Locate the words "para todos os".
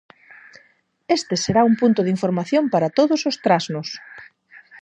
2.73-3.35